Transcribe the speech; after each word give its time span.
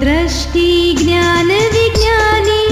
दृष्टि 0.00 0.94
ज्ञान 0.98 1.50
विज्ञानी 1.72 2.64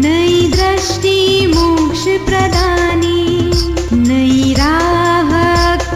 नई 0.00 0.50
दृष्टि 0.50 1.46
मोक्ष 1.46 2.02
प्रदानी 2.26 3.22
नई 3.98 4.52
राह 4.58 5.30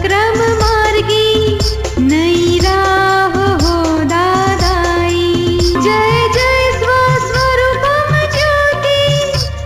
क्रम 0.01 0.37
मार्गी 0.61 1.57
नई 2.01 2.59
राह 2.63 3.37
हो 3.63 3.77
दादाई 4.03 5.23
जय 5.59 6.27
जय 6.35 6.71
स्वस्वरूपम 6.77 8.11
ज्योति, 8.35 9.03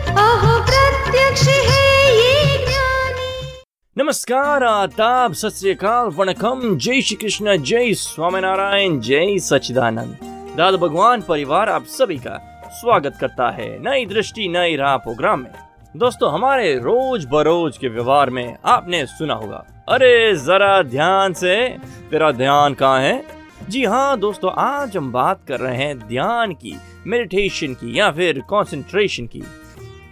अहो 0.10 0.60
प्रत्यक्ष 0.70 1.48
है 1.48 1.88
ये 2.18 2.58
ज्ञानी। 2.66 4.04
नमस्कार, 4.04 4.64
आदाब, 4.64 5.34
सत 5.34 5.58
श्री 5.60 5.72
अकाल, 5.72 6.12
वणकम, 6.18 6.78
जय 6.78 7.02
श्री 7.02 7.16
कृष्ण, 7.16 7.58
जय 7.64 7.94
स्वामीनारायण, 8.04 9.00
जय 9.00 9.38
सच्चिदानंद। 9.40 10.33
दादा 10.58 10.78
भगवान 10.78 11.22
परिवार 11.22 11.70
आप 11.70 11.84
सभी 11.84 12.18
का 12.18 12.62
स्वागत 12.72 13.18
करता 13.22 13.52
है 13.52 13.90
नई 13.90 14.06
दृष्टि, 14.06 14.48
नई 14.48 14.76
राह 14.76 14.98
प्रोग्राम 14.98 15.40
में। 15.40 15.52
दोस्तों, 15.98 16.34
हमारे 16.34 16.76
रोज 16.76 17.26
बरोज 17.26 17.78
के 17.78 17.88
व्यवहार 17.88 18.30
में 18.30 18.58
आपने 18.66 19.06
सुना 19.06 19.34
होगा। 19.34 19.66
अरे, 19.90 20.36
जरा 20.36 20.82
ध्यान 20.82 21.34
से, 21.34 21.78
तेरा 22.12 22.32
ध्यान 22.32 22.74
कहाँ 22.74 23.02
है? 23.02 23.26
जी 23.70 23.86
हाँ 23.86 24.20
दोस्तों, 24.20 24.52
आज 24.58 24.98
हम 24.98 25.12
बात 25.12 25.40
कर 25.48 25.60
रहे 25.60 25.76
हैं 25.76 26.00
ध्यान 26.00 26.52
की 26.52 26.78
मेडिटेशन 27.08 27.74
की 27.74 28.00
या 28.00 28.12
फिर 28.12 28.40
कंसंट्रेशन 28.40 29.26
की। 29.26 29.44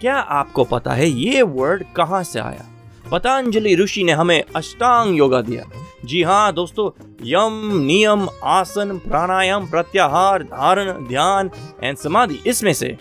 क्या 0.00 0.16
आपको 0.16 0.64
पता 0.64 0.92
है 0.92 1.08
ये 1.08 1.42
वर्ड 1.42 1.84
कहाँ 1.96 2.22
से 2.22 2.40
आया? 2.40 2.64
पतंजलि 3.12 3.76
ऋषि 3.76 4.04
ने 4.04 4.12
हमें 4.12 4.44
अष्टांग 4.56 5.16
योगा 5.16 5.40
दिया। 5.40 5.64
जी 6.04 6.22
हाँ 6.22 6.52
दोस्तों, 6.52 7.02
यम, 7.24 7.78
नियम, 7.78 8.28
आसन, 8.44 8.98
प्राणायाम, 8.98 9.66
प्रत्याहार, 9.66 10.42
धारण, 10.42 10.92
ध्यान, 10.92 11.50
एंड 11.82 11.96
समाधि, 11.96 12.40
इसमें 12.46 12.72
से। 12.72 12.98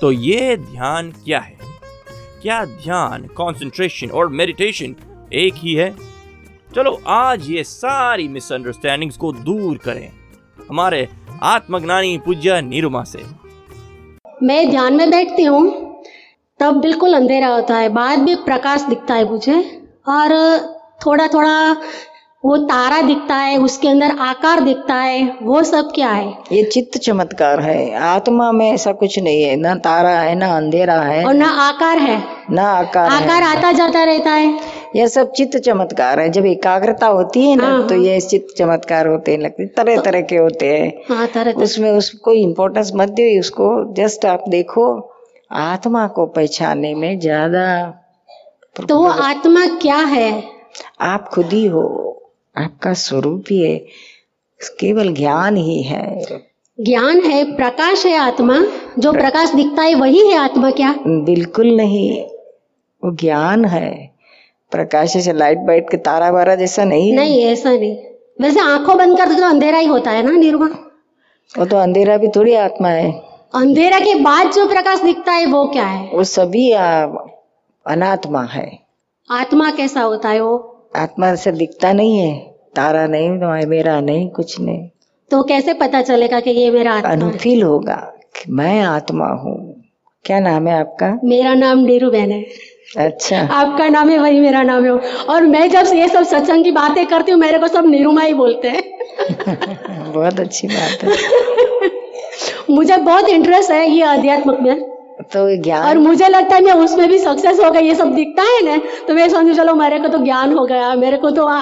तो 0.00 0.12
ये 0.12 0.56
ध्यान 0.56 1.10
क्या 1.10 1.40
है? 1.40 1.58
क्या 2.42 2.64
ध्यान 2.64 3.22
कंसंट्रेशन 3.22 4.10
और 4.10 4.28
मेडिटेशन 4.28 4.96
एक 5.32 5.54
ही 5.56 5.74
है? 5.74 5.96
चलो, 6.74 7.00
आज 7.06 7.50
ये 7.50 7.64
सारी 7.64 8.28
मिसअंडरस्टैंडिंग्स 8.28 9.16
को 9.16 9.32
दूर 9.32 9.76
करें 9.76 10.12
हमारे 10.70 11.08
आत्मज्ञानी 11.42 12.18
पूज्य 12.18 12.60
निरुमा 12.60 13.04
से। 13.04 13.22
मैं 14.42 14.70
ध्यान 14.70 14.94
में 14.94 15.10
बैठती 15.10 15.42
हूँ। 15.42 15.89
तब 16.60 16.80
बिल्कुल 16.80 17.14
अंधेरा 17.14 17.48
होता 17.48 17.76
है 17.76 17.88
बाद 17.88 18.18
भी 18.18 18.34
प्रकाश 18.34 18.82
दिखता 18.82 19.14
है 19.14 19.30
मुझे 19.30 19.80
और 20.08 20.58
थोड़ा 21.06 21.26
थोड़ा 21.26 21.76
वो 22.44 22.56
तारा 22.56 23.00
दिखता 23.02 23.34
है 23.34 23.56
उसके 23.58 23.88
अंदर 23.88 24.10
आकार 24.18 24.60
दिखता 24.60 24.94
है 24.94 25.38
वो 25.42 25.62
सब 25.62 25.90
क्या 25.94 26.10
है? 26.10 26.38
ये 26.52 26.62
चित्त 26.62 26.98
चमत्कार 26.98 27.60
है 27.60 27.94
आत्मा 27.94 28.52
में 28.52 28.72
ऐसा 28.72 28.92
कुछ 28.92 29.18
नहीं 29.18 29.42
है 29.42 29.56
ना 29.56 29.74
तारा 29.74 30.10
है 30.10 30.34
ना 30.34 30.56
अंधेरा 30.56 31.00
है। 31.00 31.26
और 31.26 31.34
ना 31.34 31.48
आकार 31.68 31.98
है। 31.98 32.22
ना 32.50 32.62
आकार 32.62 33.10
आकार 33.10 33.42
है 33.42 33.56
आता 33.56 33.72
जाता 33.72 34.04
रहता 34.04 34.30
है। 34.30 34.60
ये 34.96 35.08
सब 35.08 35.32
चित्त 35.32 35.56
चमत्कार 35.56 36.20
है 36.20 36.28
जब 36.30 36.46
एकाग्रता 36.46 37.06
होती 37.06 37.50
है 37.50 37.56
ना 37.56 37.66
हाँ, 37.66 37.88
तो 37.88 37.94
हाँ। 37.94 38.04
ये 38.04 38.20
चित्त 38.20 38.56
चमत्कार 38.58 39.06
होते 39.06 39.32
हैं 39.32 39.38
लगते 39.38 39.66
तरह 39.66 40.00
तरह 40.00 40.20
के 40.20 40.36
होते 40.36 40.66
हैं। 40.66 41.16
हाँ 41.16 41.44
उसमें 41.52 41.90
उसको 41.90 42.32
इम्पोर्टेंस 42.32 42.92
मत 42.94 43.08
दो 43.08 43.40
उसको 43.40 43.94
जस्ट 43.94 44.24
आप 44.24 44.44
देखो 44.48 45.09
आत्मा 45.50 46.06
को 46.06 46.26
पहचाने 46.26 46.94
में 46.94 47.18
ज़्यादा 47.20 47.66
तो 48.76 48.96
वो 48.96 49.08
आत्मा 49.08 49.66
क्या 49.78 49.96
है? 49.96 50.42
आप 51.00 51.28
खुद 51.28 51.52
ही 51.52 51.66
हो। 51.66 51.82
आपका 52.56 52.92
स्वरूप 52.94 53.44
ही 53.50 53.60
है। 53.60 53.76
केवल 54.80 55.12
ज्ञान 55.14 55.56
ही 55.56 55.82
है। 55.82 56.04
ज्ञान 56.78 57.20
है 57.20 57.42
प्रकाश 57.56 58.04
है 58.06 58.16
आत्मा। 58.16 58.58
जो 58.98 59.12
प्रकाश 59.12 59.54
दिखता 59.54 59.82
है 59.82 59.94
वही 59.94 60.26
है 60.26 60.36
आत्मा 60.38 60.70
क्या? 60.70 60.94
बिल्कुल 61.06 61.70
नहीं। 61.76 62.22
वो 63.02 63.10
ज्ञान 63.16 63.64
है। 63.64 63.90
प्रकाश 64.72 65.16
से 65.24 65.32
लाइट 65.32 65.58
बाइट 65.58 65.90
के 65.90 65.96
तारा 65.98 66.30
वारा 66.30 66.54
जैसा 66.54 66.84
नहीं 66.84 67.12
नहीं 67.16 67.42
ऐसा 67.44 67.70
नहीं। 67.70 67.96
वैसे 68.40 68.60
आँखों 68.60 68.96
बंद 68.98 69.16
कर 69.18 69.28
दो 69.28 69.34
तो 69.34 69.46
अंधेरा 69.46 69.78
ही 69.78 69.86
होता 69.86 70.10
है 70.10 70.22
ना 70.22 70.32
निर्मा 70.32 70.66
वो 71.54 71.64
तो 71.64 71.76
अंधेरा 71.76 72.16
भी 72.16 72.28
थोड़ी 72.28 72.54
आत्मा 72.54 72.88
है। 72.88 73.10
अंधेरा 73.54 73.98
के 73.98 74.14
बाद 74.14 74.52
जो 74.52 74.68
प्रकाश 74.68 75.00
दिखता 75.02 75.32
है 75.32 75.46
वो 75.46 75.66
क्या 75.66 75.84
है? 75.84 76.10
वो 76.14 76.24
सभी 76.24 76.70
अनात्मा 76.72 78.42
है। 78.42 78.78
आत्मा 79.30 79.70
कैसा 79.70 80.00
होता 80.00 80.28
है 80.28 80.40
वो? 80.40 80.82
आत्मा 80.96 81.34
से 81.34 81.52
दिखता 81.52 81.92
नहीं 81.92 82.18
है। 82.18 82.38
तारा 82.76 83.06
नहीं 83.06 83.30
मेरा 83.66 84.00
नहीं 84.00 84.28
कुछ 84.28 84.60
नहीं। 84.60 84.88
तो 85.30 85.42
कैसे 85.42 85.74
पता 85.74 86.02
चलेगा 86.02 86.40
कि 86.40 86.50
ये 86.50 86.70
मेरा 86.70 86.92
आत्मा 86.92 87.10
अनुफील 87.10 87.62
होगा 87.62 88.14
कि 88.36 88.52
मैं 88.52 88.80
आत्मा 88.80 89.26
हूँ। 89.26 89.84
क्या 90.24 90.40
नाम 90.40 90.68
है 90.68 90.80
आपका? 90.80 91.18
मेरा 91.24 91.54
नाम 91.54 91.86
डीरू 91.86 92.10
बहन 92.10 92.30
है। 92.30 92.46
अच्छा। 92.96 93.48
आपका 93.52 93.88
नाम 93.88 94.08
है 94.08 94.18
वही 94.18 94.40
मेरा 94.40 94.62
नाम 94.62 94.84
है। 94.84 94.90
और 95.24 95.42
मैं 95.42 95.70
जब 95.70 95.94
ये 95.94 96.08
सब 96.08 96.22
सत्संग 96.22 96.64
की 96.64 96.70
बातें 96.70 97.06
करती 97.06 97.32
हूँ 97.32 97.40
मेरे 97.40 97.58
को 97.58 97.68
सब 97.68 97.86
निरुमा 97.86 98.22
ही 98.22 98.34
बोलते 98.34 98.68
हैं। 98.68 98.82
बहुत 100.12 100.40
अच्छी 100.40 100.68
बात 100.68 101.04
है। 101.04 101.69
मुझे 102.70 102.96
बहुत 102.98 103.28
इंटरेस्ट 103.28 103.70
है 103.70 103.88
ये 103.90 104.02
अध्यात्म 104.04 104.56
में। 104.64 104.88
तो 105.32 105.40
ज्ञान 105.62 105.86
और 105.86 105.98
मुझे 105.98 106.28
लगता 106.28 106.54
है 106.56 106.62
मैं 106.64 106.72
उसमें 106.74 107.08
भी 107.08 107.18
सक्सेस 107.18 107.58
हो 107.60 107.70
गई 107.70 107.86
ये 107.86 107.94
सब 107.94 108.14
दिखता 108.14 108.42
है 108.42 108.62
ना 108.64 108.76
तो 109.08 109.14
मैं 109.14 109.28
समझू 109.28 109.54
चलो 109.54 109.74
मेरे 109.74 109.98
को 109.98 110.08
तो 110.08 110.18
ज्ञान 110.18 110.52
हो 110.52 110.64
गया 110.66 110.94
मेरे 110.94 111.16
को 111.16 111.30
तो 111.30 111.46
आ, 111.46 111.60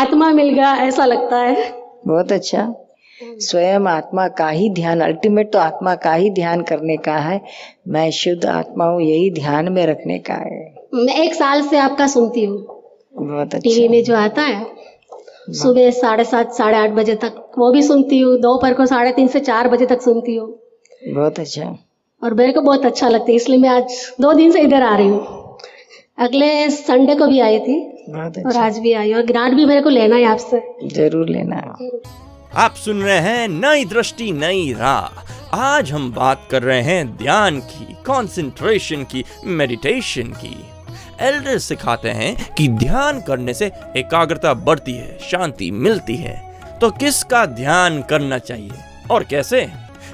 आत्मा 0.00 0.30
मिल 0.30 0.48
गया 0.48 0.74
ऐसा 0.78 1.04
लगता 1.04 1.36
है। 1.36 1.72
बहुत 2.06 2.32
अच्छा। 2.32 2.72
स्वयं 3.20 3.86
आत्मा 3.86 4.26
का 4.28 4.48
ही 4.48 4.68
ध्यान 4.70 5.00
अल्टीमेट 5.00 5.52
तो 5.52 5.58
आत्मा 5.58 5.94
का 5.94 6.12
ही 6.12 6.30
ध्यान 6.30 6.62
करने 6.62 6.96
का 6.96 7.16
है। 7.18 7.40
मैं 7.88 8.10
शुद्ध 8.10 8.44
आत्मा 8.46 8.84
हूँ 8.84 9.02
यही 9.02 9.30
ध्यान 9.30 9.72
में 9.72 9.84
रखने 9.86 10.18
का 10.18 10.34
है। 10.34 10.60
मैं 10.94 11.14
एक 11.14 11.34
साल 11.34 11.62
से 11.62 11.78
आपका 11.78 12.06
सुनती 12.06 12.44
हूँ। 12.44 12.58
बहुत 13.16 13.54
अच्छा। 13.54 13.58
टीवी 13.58 13.88
में 13.88 14.02
जो 14.04 14.16
आता 14.16 14.42
है। 14.42 14.64
सुबह 15.52 15.90
साढ़े 15.90 16.24
सात 16.24 16.52
साढ़े 16.54 16.78
आठ 16.78 16.90
बजे 16.90 17.14
तक। 17.14 17.52
वो 17.58 17.70
भी 17.72 17.82
सुनती 17.82 18.18
हूँ 18.20 18.36
दोपहर 18.40 18.74
को 18.74 18.86
साढ़े 18.86 19.12
तीन 19.12 19.28
से 19.28 19.40
चार 19.40 19.68
बजे 19.68 19.86
तक 19.86 20.02
सुनती 20.02 20.34
हूँ। 20.36 20.48
बहुत 21.04 21.38
अच्छा। 21.40 21.76
और 22.22 22.34
मेरे 22.34 22.52
को 22.52 22.60
बहुत 22.60 22.84
अच्छा 22.86 23.08
लगता 23.08 23.30
है 23.30 23.36
इसलिए 23.36 23.58
मैं 23.58 23.68
आज 23.68 23.92
दो 24.20 24.32
दिन 24.32 24.50
से 24.52 24.60
इधर 24.60 24.82
आ 24.82 24.96
रही 24.96 25.08
हूँ। 25.08 25.56
अगले 26.18 26.68
संडे 26.70 27.14
को 27.14 27.26
भी 27.26 27.40
आई 27.40 27.58
थी 27.58 27.78
बहुत 28.08 28.38
और 28.38 28.46
अच्छा। 28.46 28.60
आज 28.60 28.78
भी 28.78 28.92
आई। 28.92 29.12
और 29.12 29.22
ग्रांट 29.22 29.54
भी 29.54 29.64
मेरे 29.64 29.80
को 29.80 29.88
लेना 29.88 30.16
है 30.16 30.24
आपसे। 30.24 30.62
ज़रूर 30.84 31.28
लेना। 31.28 31.56
आप 32.56 32.74
सुन 32.74 33.02
रहे 33.02 33.18
हैं 33.18 33.48
नई 33.48 33.84
दृष्टि 33.84 34.30
नई 34.32 34.72
राह। 34.72 35.56
आज 35.56 35.92
हम 35.92 36.10
बात 36.12 36.46
कर 36.50 36.62
रहे 36.62 36.82
हैं 36.82 37.16
ध्यान 37.16 37.60
की 37.60 37.92
कंसंट्रेशन 38.06 39.02
की 39.04 39.24
मेडिटेशन 39.46 40.32
की। 40.34 40.56
एल्डर 41.20 41.58
सिखाते 41.58 42.08
हैं 42.08 42.54
कि 42.54 42.68
ध्यान 42.68 43.20
करने 43.20 43.54
से 43.54 43.72
एकाग्रता 43.96 44.54
बढ़ती 44.54 44.92
है, 44.92 45.18
शांति 45.18 45.70
मिलती 45.70 46.16
है। 46.16 46.60
तो 46.80 46.90
किसका 46.90 47.46
ध्यान 47.46 48.02
करना 48.02 48.38
चाहिए? 48.38 48.70
और 49.10 49.24
कैसे? 49.24 49.68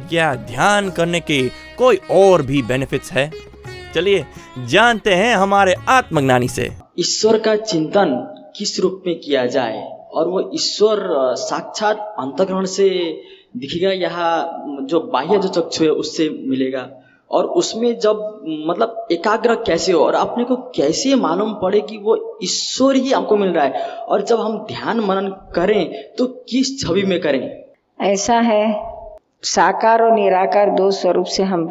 क्या 0.09 0.35
ध्यान 0.35 0.91
करने 0.91 1.21
के 1.21 1.49
कोई 1.79 2.01
और 2.11 2.43
भी 2.43 2.63
बेनिफिट्स 2.63 3.13
है? 3.13 3.33
चलिए, 3.95 4.27
जानते 4.67 5.15
हैं 5.15 5.37
हमारे 5.37 5.75
आत्मज्ञानी 5.89 6.49
से। 6.49 6.73
ईश्वर 6.99 7.39
का 7.39 7.57
चिंतन 7.57 8.35
किस 8.57 8.81
रूप 8.81 9.03
में 9.07 9.21
किया 9.21 9.47
जाए? 9.47 9.83
और 10.13 10.29
वो 10.29 10.51
ईश्वर 10.55 10.99
साक्षात 11.35 11.97
अंतग्रहण 11.99 12.65
से 12.65 12.89
दिखेगा 13.57 13.91
यहाँ 13.91 14.65
जो 14.83 15.01
बाह्य 15.01 15.39
जो 15.39 15.49
चक्षु 15.49 15.85
है 15.85 15.91
उससे 15.91 16.29
मिलेगा? 16.29 16.96
और 17.31 17.45
उसमें 17.45 17.99
जब 17.99 18.19
मतलब 18.69 19.07
एकाग्र 19.13 19.55
कैसे 19.57 19.93
हो 19.93 20.05
और 20.05 20.15
अपने 20.15 20.45
को 20.45 20.57
कैसे 20.57 21.15
मालूम 21.15 21.55
पड़े 21.55 21.81
कि 21.81 21.99
वो 21.99 22.39
ईश्वर 22.43 22.97
ही 22.97 23.13
हमको 23.13 23.37
मिल 23.37 23.49
रहा 23.49 23.65
है 23.65 23.89
और 23.99 24.23
जब 24.23 24.41
हम 24.41 24.59
ध्यान 24.59 25.01
मनन 25.01 25.29
करें 25.55 26.13
तो 26.19 26.27
किस 26.49 26.79
छवि 26.81 27.03
में 27.03 27.21
करें? 27.21 27.65
ऐसा 28.01 28.39
है, 28.41 28.65
साकार 29.43 30.03
और 30.03 30.13
निराकार 30.13 30.71
दो 30.71 30.91
स्वरूप 30.91 31.27
से 31.27 31.43
हम 31.43 31.69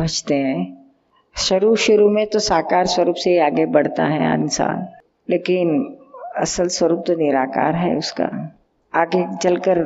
बचते 0.00 0.34
हैं। 0.34 0.78
शुरू 1.36 1.74
शुरू 1.76 2.08
में 2.10 2.26
तो 2.26 2.38
साकार 2.38 2.86
स्वरूप 2.86 3.14
से 3.14 3.30
ही 3.30 3.38
आगे 3.38 3.66
बढ़ता 3.66 4.04
है 4.04 4.34
इंसान, 4.34 4.86
लेकिन 5.28 5.96
असल 6.36 6.68
स्वरूप 6.68 7.04
तो 7.06 7.14
निराकार 7.14 7.74
है 7.74 7.96
उसका। 7.96 8.24
आगे 8.92 9.24
चलकर 9.36 9.82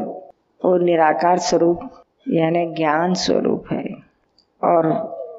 वो 0.61 0.77
निराकार 0.79 1.39
स्वरूप, 1.39 1.81
यानी 2.29 2.65
ज्ञान 2.75 3.15
स्वरूप 3.15 3.52
और 4.65 4.87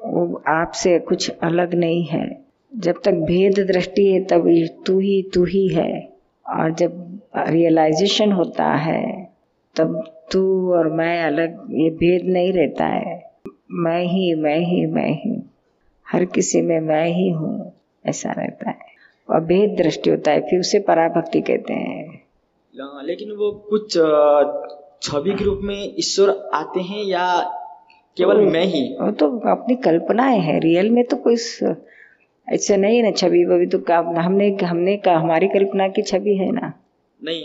वो 0.04 0.42
आपसे 0.48 0.98
कुछ 0.98 1.30
अलग 1.42 1.74
नहीं 1.74 2.04
है। 2.04 2.44
जब 2.72 2.94
तक 3.04 3.12
भेद 3.12 3.58
दृष्टि 3.66 4.06
है 4.06 4.20
तब 4.24 4.48
तू 4.86 4.98
ही 4.98 5.22
तू 5.34 5.44
ही 5.44 5.68
है। 5.68 5.92
और 6.46 6.70
जब 6.70 7.20
रियलाइजेशन 7.36 8.32
होता 8.32 8.64
है 8.64 9.28
तब 9.76 10.02
तू 10.32 10.72
और 10.72 10.88
मैं 10.92 11.22
अलग 11.24 11.66
ये 11.70 11.90
भेद 11.90 12.26
नहीं 12.26 12.52
रहता 12.52 12.86
है। 12.86 13.30
मैं 13.70 14.02
ही 14.04 14.34
मैं 14.34 14.58
ही 14.58 14.86
मैं 14.86 15.10
ही। 15.10 15.42
हर 16.06 16.24
किसी 16.24 16.60
में 16.62 16.80
मैं 16.80 17.06
ही 17.06 17.28
हूँ 17.30 17.72
ऐसा 18.04 18.32
रहता 18.32 18.70
है। 18.70 18.92
और 19.30 19.40
भेद 19.40 19.76
दृष्टि 19.76 20.10
होता 20.10 20.30
है 20.30 20.40
फिर 20.40 20.60
उसे 20.60 20.78
पराभक्ति 20.78 21.40
कहते 21.40 21.72
हैं। 21.72 22.22
हाँ, 22.74 23.02
लेकिन 23.04 23.30
वो 23.30 23.50
कुछ 23.70 23.92
छवि 25.02 25.34
के 25.34 25.44
रूप 25.44 25.60
में 25.62 25.94
ईश्वर 25.98 26.50
आते 26.54 26.80
हैं 26.80 27.04
या 27.04 27.26
केवल 28.16 28.40
मैं 28.46 28.64
ही। 28.64 28.82
वो 29.00 29.10
तो 29.12 29.26
अपनी 29.50 29.74
कल्पनाएँ 29.84 30.38
है। 30.40 30.58
रियल 30.60 30.90
में 30.90 31.04
तो 31.04 31.16
कोई 31.26 31.34
ऐसा 32.48 32.76
नहीं 32.76 32.96
है 32.96 33.02
ना 33.02 33.10
छवि 33.12 33.44
ववि 33.44 33.66
तो 33.66 33.78
हमने 34.20 34.56
हमने 34.64 34.96
का 34.96 35.16
हमारी 35.16 35.48
कल्पना 35.48 35.88
की 35.88 36.02
छवि 36.04 36.36
है 36.36 36.50
ना। 36.52 36.72
नहीं 37.20 37.42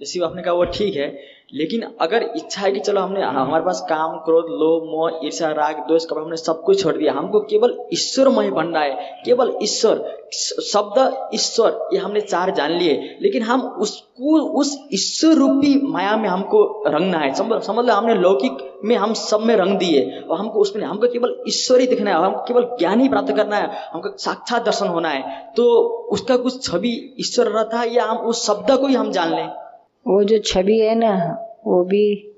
जैसे 0.00 0.20
आपने 0.24 0.42
कहा 0.42 0.52
वो 0.54 0.64
ठीक 0.74 0.94
है 0.96 1.06
लेकिन 1.54 1.82
अगर 2.00 2.22
इच्छा 2.36 2.60
है 2.62 2.70
कि 2.72 2.80
चलो 2.80 3.00
हमने 3.00 3.22
हमारे 3.22 3.64
पास 3.64 3.84
काम 3.88 4.16
क्रोध 4.18 4.44
लोभ 4.60 4.84
मोह 4.90 5.20
ईर्षा 5.24 5.50
राग 5.52 5.78
द्वेष 5.88 6.04
कपट 6.04 6.18
हमने 6.18 6.36
सब 6.36 6.62
कुछ 6.62 6.82
छोड़ 6.82 6.94
दिया। 6.96 7.12
हमको 7.12 7.40
केवल 7.50 7.76
ईश्वरमय 7.92 8.50
बनना 8.50 8.80
है। 8.80 9.20
केवल 9.24 9.52
ईश्वर 9.62 10.02
शब्द 10.32 11.30
ईश्वर 11.34 11.88
ये 11.92 11.98
हमने 11.98 12.20
चार 12.22 12.50
जान 12.54 12.70
लिए। 12.72 13.18
लेकिन 13.22 13.42
हम 13.42 13.66
उसको 13.78 14.38
उस 14.60 14.76
ईश्वर 14.94 15.34
रूपी 15.36 15.74
माया 15.88 16.16
में 16.16 16.28
हमको 16.28 16.62
रंगना 16.88 17.18
है। 17.18 17.32
समझ 17.34 17.62
समझ 17.62 17.84
लो 17.86 17.92
हमने 17.92 18.14
लौकिक 18.16 18.70
में 18.84 18.96
हम 18.96 19.12
सब 19.14 19.40
में 19.40 19.56
रंग 19.56 19.78
दिए 19.78 20.20
और 20.20 20.38
हमको 20.38 20.60
उसमें 20.60 20.84
हमको 20.84 21.08
केवल 21.08 21.44
ईश्वर 21.48 21.80
ही 21.80 21.86
दिखना 21.86 22.10
है 22.10 22.16
और 22.16 22.24
हमको 22.24 22.42
केवल 22.42 22.64
ज्ञान 22.78 23.00
ही 23.00 23.08
प्राप्त 23.08 23.36
करना 23.36 23.56
है 23.56 23.70
हमको 23.92 24.16
साक्षात 24.16 24.64
दर्शन 24.64 24.86
होना 24.86 25.08
है। 25.08 25.52
तो 25.56 25.64
उसका 26.12 26.36
कुछ 26.36 26.62
छवि 26.64 27.16
ईश्वर 27.20 27.46
रहता 27.46 27.80
है 27.80 27.94
या 27.94 28.04
हम 28.04 28.16
उस 28.16 28.46
शब्द 28.46 28.70
को 28.70 28.86
ही 28.86 28.94
हम 28.94 29.10
जान 29.12 29.34
लें? 29.34 29.46
वो 30.06 30.24
जो 30.24 30.38
छवि 30.38 30.78
है 30.78 30.94
ना 30.94 31.14
वो 31.66 31.84
भी 31.84 32.34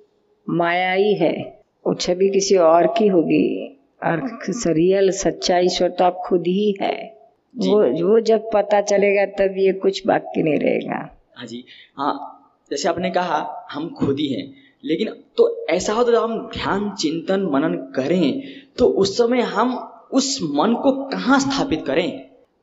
माया 0.48 0.92
ही। 0.92 1.14
है 1.14 1.62
वो 1.86 1.94
छवि 1.94 2.28
किसी 2.28 2.56
और 2.56 2.86
की 2.86 3.06
होगी। 3.06 3.72
और 4.04 4.38
रियल 4.66 5.10
सच्चा 5.10 5.58
ईश्वर 5.58 5.88
तो 5.88 6.04
आप 6.04 6.22
खुद 6.26 6.44
ही 6.46 6.76
है। 6.82 7.16
जी। 7.56 7.70
वो 7.70 8.08
वो 8.08 8.20
जब 8.20 8.50
पता 8.54 8.80
चलेगा 8.80 9.24
तब 9.26 9.54
ये 9.58 9.72
कुछ 9.72 10.06
बाकी 10.06 10.42
नहीं 10.42 10.58
रहेगा। 10.58 10.96
हाँ 11.36 11.46
जी। 11.46 11.64
हाँ 11.96 12.32
जैसे 12.70 12.88
आपने 12.88 13.10
कहा 13.10 13.66
हम 13.72 13.88
खुद 13.98 14.16
ही 14.18 14.26
हैं। 14.26 14.65
लेकिन 14.86 15.08
तो 15.36 15.66
ऐसा 15.66 15.92
हो 15.92 16.04
तो 16.04 16.20
हम 16.20 16.38
ध्यान, 16.54 16.90
चिंतन, 16.98 17.48
मनन 17.52 17.74
करें 17.96 18.42
तो 18.78 18.86
उस 18.94 19.16
समय 19.18 19.40
हम 19.50 19.76
उस 20.12 20.38
मन 20.44 20.74
को 20.74 20.92
कहाँ 21.06 21.38
स्थापित 21.40 21.84
करें? 21.86 22.08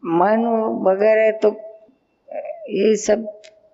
मन 0.03 0.45
वगैरह 0.87 1.31
तो 1.39 1.49
ये 2.71 2.95
सब 2.97 3.25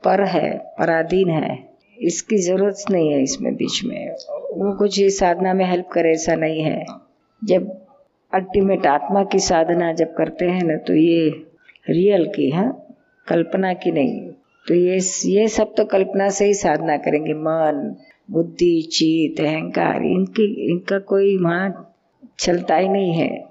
पर 0.04 0.24
है, 0.24 0.58
पराधीन 0.80 1.30
है। 1.30 1.58
इसकी 1.98 2.38
ज़रूरत 2.38 2.84
नहीं 2.92 3.12
है 3.12 3.22
इसमें 3.24 3.54
बीच 3.56 3.84
में। 3.86 4.10
वो 4.10 4.76
कुछ 4.78 5.00
ये 5.00 5.10
साधना 5.10 5.54
में 5.54 5.66
हेल्प 5.66 5.88
करे 5.94 6.12
ऐसा 6.12 6.36
नहीं 6.36 6.62
है। 6.62 6.86
जब 7.42 7.70
अल्टीमेट 8.34 8.86
आत्मा 8.88 9.24
की 9.24 9.40
साधना 9.40 9.92
जब 9.94 10.14
करते 10.14 10.46
हैं 10.46 10.64
ना 10.64 10.76
तो 10.78 10.94
ये 10.94 11.30
रियल 11.90 12.26
की, 12.26 12.50
है? 12.50 12.72
कल्पना 13.28 13.74
की 13.74 13.92
नहीं। 13.92 14.20
तो 14.68 14.74
ये 14.74 15.00
ये 15.26 15.48
सब 15.48 15.74
तो 15.78 15.86
कल्पना 15.86 16.30
से 16.30 16.46
ही 16.46 16.54
साधना 16.54 16.98
करेंगे, 16.98 17.34
मन 17.34 17.96
बुद्धि, 18.30 18.82
चित, 18.82 19.42
अहंकार, 19.46 19.96
इनकी, 19.96 20.72
इनका 20.72 21.00
कोई 21.00 21.38
वहाँ 21.38 21.96
चलता 22.40 22.76
ही 22.76 22.90
नहीं 22.90 23.12
है। 23.12 23.50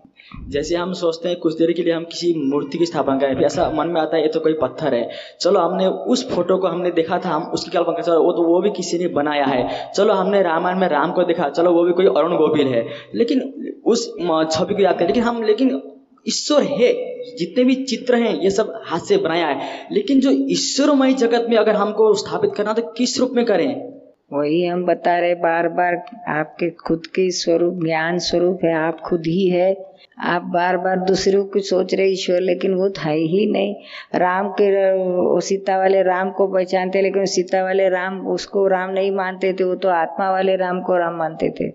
जैसे 0.49 0.77
हम 0.77 0.93
सोचते 0.93 1.29
हैं 1.29 1.39
कुछ 1.39 1.59
देर 1.59 1.73
के 1.73 1.83
लिए 1.83 1.93
हम 1.93 2.05
किसी 2.05 2.35
मूर्ति 2.35 2.79
की 2.79 2.87
स्थापना 2.87 3.19
करें 3.19 3.37
ऐसा 3.37 3.71
मन 3.71 3.89
में 3.89 4.01
आता 4.01 4.17
है, 4.17 4.23
ये 4.23 4.29
तो 4.29 4.41
कोई 4.41 4.53
पत्थर 4.53 4.95
है। 4.95 5.11
चलो, 5.41 5.61
हमने 5.61 5.87
उस 5.87 6.31
फ़ोटो 6.31 6.57
को 6.57 6.67
हमने 6.67 6.91
देखा 6.91 7.19
था, 7.19 7.29
हम 7.29 7.43
उसकी 7.43 7.71
कल्पना 7.71 7.93
कर 7.93 8.03
चलो 8.03 8.23
वो 8.23 8.33
तो 8.33 8.43
वो 8.43 8.61
भी 8.61 8.71
किसी 8.71 8.99
ने 8.99 9.09
बनाया 9.09 9.45
है। 9.45 9.93
चलो, 9.97 10.15
हमने 10.15 10.43
रामायण 10.43 10.79
में 10.79 10.89
राम 10.89 11.13
को 11.13 11.23
देखा, 11.23 11.49
चलो, 11.49 11.73
वो 11.73 11.85
भी 11.85 11.93
कोई 11.93 12.07
अरुण 12.07 12.37
गोविल 12.37 12.67
है। 12.67 12.89
लेकिन 13.15 13.41
उस 13.87 14.15
छवि 14.51 14.75
को 14.75 14.83
याद 14.83 14.99
करें, 14.99 15.07
लेकिन 15.07 15.23
हम, 15.23 15.43
लेकिन 15.43 15.83
ईश्वर 16.29 16.63
है, 16.63 16.93
जितने 17.37 17.65
भी 17.65 17.75
चित्र 17.75 18.15
हैं, 18.15 18.41
ये 18.41 18.51
सब 18.51 18.83
हाथ 18.85 19.01
से 19.01 19.17
बनाया 19.17 19.47
है। 19.47 19.89
लेकिन 19.93 20.21
जो 20.21 20.31
ईश्वरमय 20.31 21.13
जगत 21.13 21.47
में 21.51 21.57
अगर 21.57 21.73
हमको 21.73 22.15
स्थापित 22.15 22.51
करना 22.55 22.73
तो 22.73 22.83
किस 22.83 23.21
रूप 23.21 23.31
में 23.31 23.45
करें? 23.45 23.98
वही 24.33 24.67
हम 24.67 24.85
बता 24.85 25.19
रहे 25.19 25.35
बार 25.35 25.69
बार 25.69 26.05
आपके 26.29 26.71
खुद 26.71 27.07
के 27.07 27.31
स्वरूप, 27.31 27.75
ज्ञान 27.85 28.19
स्वरूप 28.19 28.61
है, 28.65 28.75
आप 28.75 29.01
खुद 29.01 29.23
ही 29.27 29.49
है। 29.49 29.87
आप 30.19 30.43
बार 30.43 30.77
बार 30.77 30.99
दूसरों 30.99 31.45
को 31.45 31.61
सोच 31.61 31.95
रहे 31.95 32.07
ईश्वर, 32.07 32.41
लेकिन 32.41 32.75
वो 32.75 32.91
था 32.91 33.11
ही 33.11 33.53
नहीं। 33.53 33.75
राम 34.15 34.49
के 34.61 35.41
सीता 35.41 35.79
वाले 35.79 36.03
राम 36.03 36.31
को 36.31 36.47
पहचानते, 36.47 37.03
लेकिन 37.03 37.25
सीता 37.25 37.63
वाले 37.63 37.89
राम, 37.89 38.27
उसको 38.27 38.67
राम 38.67 38.91
नहीं 38.91 39.11
मानते 39.11 39.53
थे, 39.53 39.65
वो 39.65 39.75
तो 39.75 39.89
आत्मा 39.89 40.31
वाले 40.31 40.57
राम 40.57 40.81
को 40.81 40.97
राम 40.97 41.15
मानते 41.15 41.51
थे। 41.51 41.69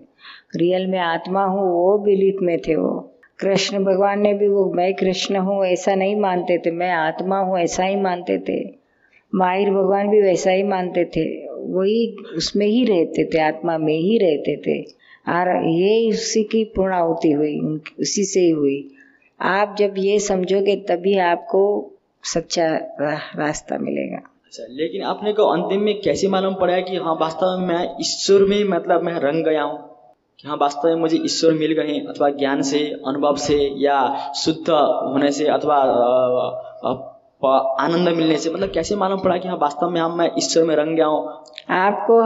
रियल 0.56 0.86
में 0.86 0.98
आत्मा 0.98 1.44
हूँ, 1.44 1.72
वो 1.72 1.98
बिलीफ 1.98 2.36
में 2.42 2.58
थे 2.58 2.74
वो। 2.74 3.14
कृष्ण 3.40 3.84
भगवान 3.84 4.20
ने 4.20 4.34
भी 4.34 4.48
वो, 4.48 4.72
मैं 4.72 4.94
कृष्ण 4.94 5.36
हूँ, 5.36 5.64
ऐसा 5.64 5.94
नहीं 5.94 6.16
मानते 6.16 6.58
थे। 6.58 6.70
मैं 6.70 6.90
आत्मा 6.90 7.38
हूँ, 7.38 7.58
ऐसा 7.58 7.84
ही 7.84 7.96
मानते 7.96 8.38
थे। 8.38 8.74
माहिर 9.34 9.70
भगवान 9.70 10.08
भी 10.08 10.22
वैसा 10.22 10.50
ही 10.50 10.62
मानते 10.62 11.04
थे। 11.04 11.43
वही 11.68 12.16
उसमें 12.36 12.66
ही 12.66 12.84
रहते 12.84 13.24
थे 13.24 13.38
आत्मा 13.40 13.78
में 13.78 13.98
ही 13.98 14.18
रहते 14.18 14.56
थे। 14.56 14.82
और 15.28 15.68
ये 15.68 16.10
उसी 16.10 16.42
की 16.44 16.64
पूर्णाहुति 16.64 17.30
हुई 17.30 17.60
उसी 18.00 18.24
से 18.24 18.40
ही 18.40 18.50
हुई। 18.50 18.90
आप 19.40 19.76
जब 19.78 19.94
ये 19.98 20.18
समझोगे 20.18 20.76
तभी 20.76 21.18
आपको 21.18 21.90
सच्चा 22.24 22.66
रा, 23.00 23.14
रास्ता 23.36 23.78
मिलेगा। 23.78 24.16
अच्छा 24.16 24.64
लेकिन 24.70 25.02
आपने 25.02 25.32
को 25.32 25.42
अंतिम 25.42 25.80
में 25.80 26.00
कैसे 26.00 26.28
मालूम 26.28 26.54
पड़ा 26.54 26.80
कि 26.80 26.96
हाँ 26.96 27.18
वास्तव 27.20 27.58
में 27.58 27.66
मैं 27.66 27.88
ईश्वर 28.00 28.42
में 28.42 28.64
मतलब 28.64 29.02
मैं 29.02 29.12
रंग 29.12 29.44
गया 29.44 29.62
हूँ? 29.62 29.78
कि 30.40 30.48
हाँ 30.48 30.56
वास्तव 30.56 30.88
में 30.88 30.96
मुझे 30.96 31.16
ईश्वर 31.24 31.52
मिल 31.52 31.72
गए 31.72 31.98
अथवा 31.98 32.28
ज्ञान 32.30 32.62
से 32.62 32.78
अनुभव 33.06 33.36
से 33.36 33.56
या 33.76 34.32
शुद्ध 34.32 34.70
होने 34.70 35.32
से 35.32 35.46
अथवा 35.46 35.80
आनंद 37.46 38.08
मिलने 38.08 38.36
से 38.36 38.50
मतलब 38.50 38.70
कैसे 38.70 38.96
मालूम 38.96 39.20
पड़ा 39.20 39.36
कि 39.36 39.48
हाँ 39.48 39.56
वास्तव 39.56 39.90
में 39.90 40.00
हम 40.00 40.18
मैं 40.18 40.30
ईश्वर 40.38 40.64
में 40.64 40.76
रंग 40.76 40.96
गया 40.96 41.06
हूँ? 41.06 41.44
आपको 41.70 42.22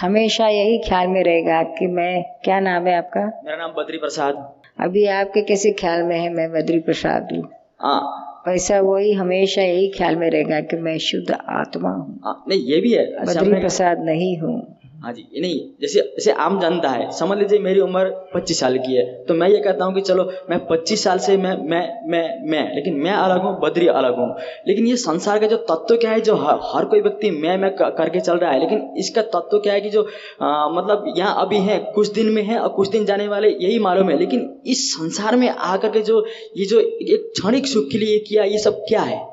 हमेशा 0.00 0.48
यही 0.48 0.78
ख्याल 0.78 1.06
में 1.06 1.24
रहेगा 1.24 1.62
कि 1.62 1.86
मैं 1.86 2.22
क्या 2.44 2.60
नाम 2.60 2.86
है 2.86 2.98
आपका? 2.98 3.20
मेरा 3.20 3.56
नाम 3.56 3.70
बद्री 3.70 3.98
प्रसाद। 3.98 4.54
अभी 4.80 5.06
आपके 5.06 5.42
कैसे 5.42 5.72
ख्याल 5.72 6.02
में 6.02 6.20
है 6.20 6.32
मैं 6.34 6.52
बद्री 6.52 6.78
प्रसाद 6.78 7.28
हूँ? 7.32 7.48
हाँ। 7.80 8.24
वैसा 8.48 8.80
वही 8.80 9.12
हमेशा 9.12 9.62
यही 9.62 9.88
ख्याल 9.88 10.16
में 10.16 10.30
रहेगा 10.30 10.60
कि 10.60 10.76
मैं 10.76 10.98
शुद्ध 10.98 11.30
आत्मा 11.30 11.90
हूँ। 11.90 12.20
हाँ, 12.24 12.44
नहीं 12.48 12.60
ये 12.60 12.80
भी 12.80 12.92
है। 12.92 13.14
अच्छा, 13.14 13.40
बद्री 13.40 13.60
प्रसाद 13.60 13.98
नहीं 14.00 14.38
हूँ। 14.38 14.77
हाँ 14.98 15.12
जी 15.12 15.22
ये 15.34 15.40
नहीं 15.40 15.58
जैसे 15.80 16.00
जैसे 16.00 16.32
आम 16.32 16.60
जनता 16.60 16.88
है 16.88 17.10
समझ 17.12 17.38
लीजिए 17.38 17.58
मेरी 17.58 17.80
उम्र 17.80 18.08
25 18.36 18.52
साल 18.52 18.78
की 18.78 18.94
है 18.94 19.24
तो 19.24 19.34
मैं 19.34 19.48
ये 19.48 19.58
कहता 19.58 19.84
हूँ 19.84 19.94
कि 19.94 20.00
चलो 20.00 20.24
मैं 20.50 20.58
25 20.68 20.96
साल 20.96 21.18
से 21.18 21.36
मैं 21.36 21.56
मैं 21.70 21.82
मैं 22.10 22.50
मैं 22.50 22.74
लेकिन 22.74 22.94
मैं 22.94 23.12
अलग 23.12 23.42
हूँ 23.42 23.54
बद्री 23.60 23.86
अलग 23.86 24.16
हूँ। 24.16 24.28
लेकिन 24.68 24.86
ये 24.86 24.96
संसार 24.96 25.38
का 25.38 25.46
जो 25.46 25.56
तत्व 25.56 25.96
क्या 25.96 26.10
है 26.10 26.20
जो 26.20 26.34
हर, 26.36 26.58
हर 26.64 26.84
कोई 26.84 27.00
व्यक्ति 27.00 27.30
मैं 27.30 27.56
मैं 27.58 27.70
करके 27.76 28.20
चल 28.20 28.38
रहा 28.38 28.50
है 28.50 28.60
लेकिन 28.60 28.94
इसका 28.98 29.22
तत्व 29.22 29.58
क्या 29.58 29.72
है 29.72 29.80
कि 29.80 29.90
जो 29.90 30.02
आ, 30.42 30.68
मतलब 30.68 31.14
यहाँ 31.16 31.46
अभी 31.46 31.58
है 31.58 31.78
कुछ 31.94 32.12
दिन 32.12 32.26
में 32.26 32.42
है 32.42 32.58
और 32.58 32.68
कुछ 32.68 32.88
दिन 32.88 33.04
जाने 33.04 33.28
वाले 33.28 33.48
यही 33.48 33.78
मालूम 33.78 34.10
है। 34.10 34.18
लेकिन 34.18 34.62
इस 34.66 34.92
संसार 34.92 35.36
में 35.36 35.48
आकर 35.48 35.88
के 35.88 36.00
जो 36.00 36.26
ये 36.56 36.64
जो 36.64 36.80
एक 36.80 37.32
क्षणिक 37.32 37.66
सुख 37.66 37.90
के 37.92 37.98
लिए 37.98 38.18
किया 38.18 38.44
ये 38.44 38.58
सब 38.58 38.84
क्या 38.88 39.02
है? 39.02 39.26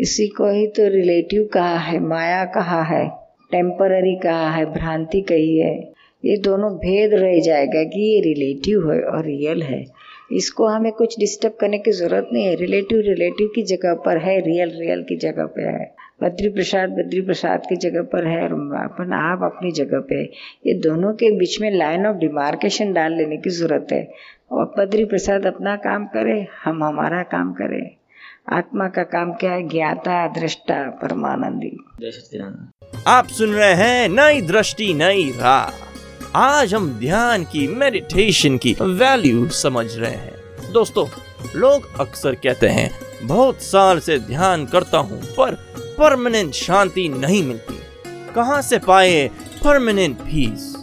इसी 0.00 0.28
को 0.28 0.52
ही 0.52 0.66
तो 0.66 0.88
रिलेटिव 0.88 1.48
कहा 1.54 1.78
है 1.78 2.00
माया 2.00 2.44
कहा 2.44 2.82
है। 2.82 3.27
टेम्पररी 3.50 4.16
कहा 4.16 4.50
है, 4.50 4.66
भ्रांति 4.66 5.20
कही 5.20 5.58
है। 5.58 5.92
ये 6.24 6.36
दोनों 6.36 6.72
भेद 6.72 7.14
रह 7.14 7.40
जाएगा 7.40 7.84
कि 7.84 8.14
ये 8.14 8.20
रिलेटिव 8.20 8.92
है 8.92 9.00
और 9.00 9.24
रियल 9.24 9.62
है। 9.62 9.84
इसको 10.32 10.66
हमें 10.66 10.92
कुछ 10.92 11.18
डिस्टर्ब 11.18 11.52
करने 11.60 11.78
की 11.78 11.90
ज़रूरत 11.90 12.28
नहीं 12.32 12.46
है। 12.46 12.54
रिलेटिव 12.54 13.00
रिलेटिव 13.00 13.50
की 13.54 13.62
जगह 13.62 13.94
पर 13.94 14.18
है 14.18 14.40
रियल 14.40 14.70
रियल 14.80 15.02
की 15.02 15.16
जगह 15.16 15.46
पे 15.46 15.62
है। 15.62 15.94
बद्री 16.22 16.48
प्रसाद 16.48 16.90
बद्री 16.90 17.20
प्रसाद 17.20 17.62
की 17.68 17.76
जगह 17.76 18.02
पर 18.02 18.26
है 18.26 18.42
और 18.42 18.52
अपन, 18.84 19.12
आप 19.12 19.40
अपनी 19.42 19.70
जगह 19.70 20.00
पे। 20.00 20.22
ये 20.66 20.74
दोनों 20.74 21.12
के 21.12 21.30
बीच 21.30 21.60
में 21.60 21.70
लाइन 21.70 22.06
ऑफ़ 22.06 22.16
डिमार्केशन 22.16 22.92
डाल 22.92 23.12
लेने 23.12 23.36
की 23.36 23.50
ज़रूरत 23.50 23.86
है। 23.92 24.10
और 24.52 24.74
बद्री 24.78 25.04
प्रसाद 25.04 25.46
अपना 25.46 25.76
काम 25.76 26.06
करे, 26.06 26.46
हम 26.64 26.84
हमारा 26.84 27.22
काम 27.22 27.52
करें। 27.52 27.90
आत्मा 28.52 28.86
का 28.88 29.02
काम 29.04 29.32
क्या 29.32 29.52
है? 29.52 29.62
ज्ञाता 29.68 30.26
दृष्टा 30.28 30.74
परमानंदी। 31.00 31.70
आप 33.06 33.26
सुन 33.28 33.50
रहे 33.50 33.74
हैं 33.74 34.08
नई 34.08 34.40
दृष्टि 34.42 34.92
नई 34.94 35.30
राह। 35.36 36.38
आज 36.38 36.74
हम 36.74 36.88
ध्यान 36.90 37.44
की 37.44 37.66
मेडिटेशन 37.68 38.56
की 38.58 38.74
वैल्यू 38.80 39.48
समझ 39.48 39.86
रहे 39.96 40.10
हैं। 40.10 40.72
दोस्तों 40.72 41.06
लोग 41.56 41.88
अक्सर 42.00 42.34
कहते 42.34 42.68
हैं 42.68 42.90
बहुत 43.22 43.62
साल 43.62 43.98
से 43.98 44.18
ध्यान 44.18 44.64
करता 44.66 44.98
हूँ 44.98 45.20
पर 45.38 45.54
परमानेंट 45.98 46.52
शांति 46.54 47.08
नहीं 47.08 47.42
मिलती। 47.42 47.78
कहाँ 48.34 48.60
से 48.62 48.78
पाए 48.78 49.26
परमानेंट 49.64 50.16
पीस 50.16 50.74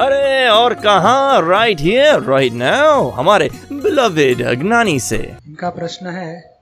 अरे 0.00 0.48
और 0.48 0.74
कहाँ? 0.74 1.48
राइट 1.48 1.80
हियर 1.80 2.20
राइट 2.20 2.52
नाउ 2.52 3.08
हमारे 3.10 3.48
बिलवेड 3.72 4.42
अज्ञानी 4.42 4.98
से। 5.00 5.16
इनका 5.46 5.70
प्रश्न 5.70 6.06
है 6.06 6.55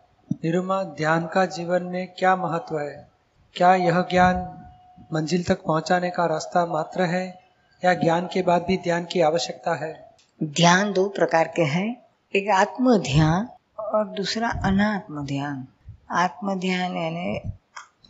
निरुमा, 0.44 0.82
ध्यान 0.82 1.26
का 1.26 1.46
जीवन 1.46 1.82
में 1.82 2.14
क्या 2.18 2.36
महत्व 2.36 2.78
है? 2.78 3.08
क्या 3.54 3.74
यह 3.74 4.00
ज्ञान 4.00 4.58
मंजिल 5.12 5.44
तक 5.44 5.62
पहुँचाने 5.62 6.10
का 6.10 6.26
रास्ता 6.26 6.66
मात्र 6.66 7.02
है, 7.02 7.40
या 7.84 7.94
ज्ञान 7.94 8.28
के 8.32 8.42
बाद 8.42 8.62
भी 8.62 8.76
ध्यान 8.76 9.04
की 9.04 9.20
आवश्यकता 9.20 9.74
है? 9.74 10.10
ध्यान 10.42 10.92
दो 10.92 11.08
प्रकार 11.08 11.48
के 11.56 11.62
हैं, 11.62 11.96
एक 12.34 12.50
आत्म 12.50 12.98
ध्यान 12.98 13.48
और 13.78 14.08
दूसरा 14.08 14.48
अनात्म 14.48 15.26
ध्यान 15.26 15.66
आत्म 16.10 16.54
ध्यान 16.54 16.96
यानी 16.96 17.40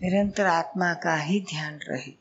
निरंतर 0.02 0.46
आत्मा 0.46 0.94
का 0.94 1.16
ही 1.16 1.40
ध्यान 1.40 1.78
रहे। 1.88 2.12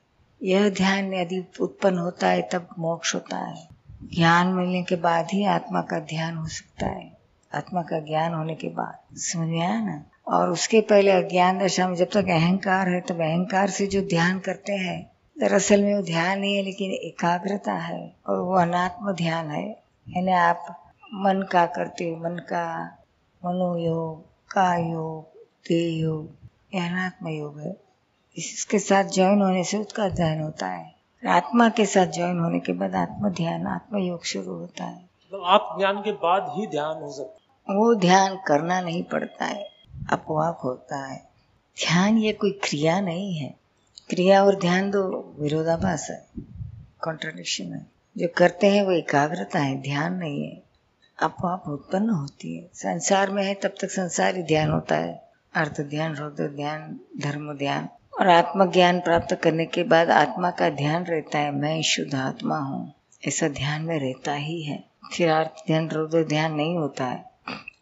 यह 0.44 0.70
ध्यान 0.70 1.14
यदि 1.14 1.52
उत्पन्न 1.62 1.98
होता 1.98 2.28
है, 2.28 2.42
तब 2.42 2.68
मोक्ष 2.80 3.16
होता 3.16 3.38
है। 3.38 3.68
ज्ञान 4.04 4.48
मिलने 4.48 4.84
के 4.84 4.96
बाद 4.96 5.28
ही 5.34 5.46
आत्मा 5.46 5.82
का 5.82 6.00
ध्यान 6.00 6.38
हो 6.38 6.48
सकता 6.48 6.88
है। 6.88 7.23
आत्मा 7.56 7.82
का 7.82 8.00
ज्ञान 8.00 8.34
होने 8.34 8.56
के 8.56 8.68
बाद, 8.68 9.18
समझ 9.18 9.48
में 9.48 9.60
आया 9.60 9.80
ना? 9.80 10.04
और 10.28 10.50
उसके 10.50 10.82
पहले 10.82 11.12
अज्ञान 11.12 11.60
दशा 11.60 11.88
में 11.88 11.96
जब 11.96 12.06
तक 12.06 12.26
अहंकार 12.26 12.90
है, 12.90 13.02
तब 13.02 13.16
अहंकार 13.16 13.70
से 13.70 13.88
जो 13.88 14.02
ध्यान 14.02 14.40
करते 14.40 14.74
हैं, 14.74 15.12
दरअसल 15.40 15.84
में 15.84 15.96
वो 15.96 16.02
ध्यान 16.02 16.40
नहीं 16.40 16.56
है, 16.56 16.64
लेकिन 16.64 16.92
एकाग्रता 16.92 17.74
है, 17.74 18.16
और 18.28 18.40
वो 18.40 18.56
अनात्म 18.56 19.12
ध्यान 19.12 19.52
है। 19.52 19.70
यानी 20.10 20.32
आप 20.32 20.92
मन 21.14 21.48
का 21.52 21.66
करते 21.66 22.10
हो, 22.10 22.18
मन 22.18 22.38
का 22.38 22.98
मनोयोग 23.46 24.26
का 24.52 24.76
योग 24.76 25.24
देह 25.68 26.02
योग 26.02 26.30
यह 26.76 26.92
अनात्म 26.92 27.28
योग 27.28 27.60
है। 27.60 27.78
इसके 28.38 28.80
साथ 28.80 29.04
ज्वाइन 29.04 29.42
होने 29.42 29.64
से 29.64 29.78
उसका 29.78 30.10
ध्यान 30.10 30.42
होता 30.42 30.68
है। 30.68 30.94
आत्मा 31.28 31.70
के 31.70 31.86
साथ 31.86 32.08
ज्वाइन 32.08 32.40
होने 32.40 32.60
के 32.60 32.74
बाद 32.74 32.96
आत्म 32.96 33.30
ध्यान 33.30 33.68
आत्म 33.68 33.98
योग 33.98 34.26
शुरू 34.26 34.54
होता 34.54 34.84
है। 34.84 34.96
मतलब 34.96 35.44
आप 35.46 35.76
ज्ञान 35.80 35.98
के 35.98 36.12
बाद 36.12 36.54
ही 36.58 36.68
ध्यान 36.68 37.04
हो 37.04 37.12
सकता 37.12 37.43
वो 37.70 37.96
ध्यान 37.96 38.40
करना 38.48 38.82
नहीं 38.82 39.04
पड़ता 39.04 39.46
है 39.46 39.70
अपवाप 40.10 40.60
होता 40.64 41.08
है। 41.08 41.18
ध्यान 41.76 42.18
ये 42.18 42.34
कोई 42.34 42.52
क्रिया 42.52 43.02
नहीं 43.02 43.36
है। 43.38 43.56
क्रिया 44.10 44.44
और 44.44 44.60
ध्यान 44.60 44.92
दो 44.92 45.36
विरोधाभास 45.40 46.10
है 46.10 46.26
कॉन्ट्रडिक्शन 47.04 47.74
है। 47.74 47.88
जो 48.18 48.28
करते 48.38 48.68
हैं 48.68 48.84
वो 48.84 48.92
एकाग्रता 48.92 49.60
है, 49.60 49.82
ध्यान 49.82 50.14
नहीं 50.14 50.48
है। 50.48 50.64
अपवाप 51.20 51.64
उत्पन्न 51.68 52.10
होती 52.10 52.58
है। 52.58 52.70
संसार 52.74 53.32
में 53.32 53.46
है, 53.46 53.54
तब 53.54 53.76
तक 53.82 53.92
संसार 53.92 54.36
ही 54.36 54.44
ध्यान 54.44 54.72
होता 54.72 54.96
है। 54.96 55.24
अर्थ 55.56 55.82
ध्यान 55.82 56.16
रुद्र 56.16 56.48
ध्यान, 56.48 57.00
धर्म 57.22 57.54
ध्यान। 57.54 57.90
और 58.20 58.30
आत्मज्ञान 58.30 59.00
प्राप्त 59.00 59.36
करने 59.36 59.66
के 59.66 59.84
बाद 59.84 60.10
आत्मा 60.10 60.52
का 60.52 60.70
ध्यान 60.70 61.04
रहता 61.04 61.40
है। 61.40 61.52
मैं 61.52 61.82
शुद्ध 61.82 62.16
आत्मा 62.16 62.58
हूँ, 62.58 62.94
ऐसा 63.28 63.48
ध्यान 63.48 63.82
में 63.82 64.00
रहता 64.00 64.34
ही 64.34 64.64
है। 64.64 64.84
फिर 65.14 65.30
अर्थ 65.30 65.68
ध्यान 65.68 65.90
रुद्र 65.90 66.24
ध्यान 66.24 66.54
नहीं 66.54 66.78
होता 66.78 67.06
है। 67.06 67.33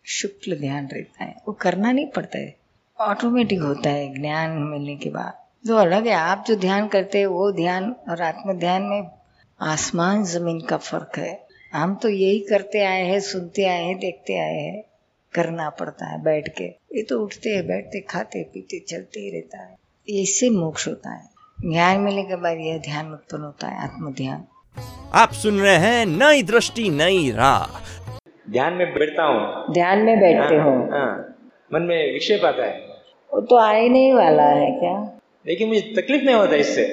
शुक्ल 0.05 0.60
ध्यान 0.60 0.88
रहता 0.93 1.24
है। 1.24 1.36
वो 1.48 1.53
करना 1.53 1.91
नहीं 1.91 2.08
पड़ता 2.08 2.38
है। 2.38 2.55
ऑटोमेटिक 3.00 3.62
होता 3.62 3.89
है 3.89 4.22
ज्ञान 4.22 4.51
मिलने 4.51 4.96
के 4.96 5.10
बाद। 5.10 5.34
जो 5.67 5.75
अलग 5.75 6.08
है, 6.08 6.13
आप 6.13 6.46
जो 6.48 6.55
ध्यान 6.55 6.88
करते 6.88 7.17
हैं, 7.17 7.25
वो 7.25 7.51
ध्यान 7.51 7.96
और 8.10 8.22
आत्म 8.22 8.53
ध्यान 8.53 8.81
में 8.81 9.12
आसमान, 9.62 10.24
ज़मीन 10.24 10.62
का 10.62 10.77
फ़र्क 10.77 11.12
है। 11.17 11.48
हम 11.74 11.96
तो 11.96 12.10
यही 12.10 12.39
करते 12.39 12.79
आए 12.84 13.03
हैं, 13.03 13.20
सुनते 13.20 13.65
आए 13.65 13.84
हैं, 13.84 14.00
देखते 14.00 14.38
आए 14.38 14.60
हैं। 14.60 14.84
करना 15.34 15.70
पड़ता 15.70 16.05
है 16.05 16.24
बैठ 16.24 16.50
के। 16.58 16.63
ये 16.63 17.03
तो 17.03 17.20
उठते 17.20 17.50
हैं, 17.50 17.67
बैठते, 17.67 18.00
खाते, 18.00 18.43
पीते, 18.43 18.79
चलते 18.79 19.20
ही 19.20 19.31
रहता 19.31 19.63
है। 19.63 19.75
इससे 20.10 20.50
मोक्ष 20.50 20.88
होता 20.88 21.10
है। 21.10 21.29
ज्ञान 21.65 22.00
मिलने 22.00 22.24
के 22.24 22.36
बाद 22.36 22.58
यह 22.60 22.77
ध्यान 22.77 23.12
उत्पन्न 23.12 23.41
होता 23.41 23.67
है 23.67 23.84
आत्म 23.84 24.13
ध्यान 24.13 24.46
आप 25.13 25.34
सुन 25.34 25.60
रहे 25.60 25.75
हैं 25.75 26.05
नई 26.05 26.43
दृष्टि, 26.43 26.89
नई 26.89 27.31
राह। 27.31 27.65
ध्यान 28.51 28.74
में 28.74 28.93
बैठता 28.93 29.24
हूँ। 29.24 29.74
ध्यान 29.74 30.00
में 30.00 30.20
बैठते 30.20 30.55
हो 30.55 30.72
हाँ, 30.91 31.36
मन 31.74 31.81
में 31.81 32.13
विक्षेप 32.13 32.46
आता 32.46 32.63
है। 32.63 32.79
वो 33.34 33.41
तो 33.41 33.58
आए 33.58 33.88
नहीं 33.89 34.13
वाला 34.13 34.43
है 34.43 34.72
क्या? 34.72 35.20
लेकिन 35.48 35.67
मुझे 35.67 35.81
तकलीफ़ 35.81 36.24
नहीं 36.24 36.36
होता 36.36 36.55
इससे। 36.55 36.84